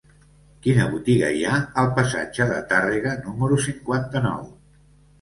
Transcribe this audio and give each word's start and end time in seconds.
Quina 0.63 0.87
botiga 0.93 1.29
hi 1.35 1.43
ha 1.51 1.59
al 1.83 1.91
passatge 2.01 2.49
de 2.55 2.59
Tàrrega 2.75 3.17
número 3.29 3.63
cinquanta-nou? 3.71 4.47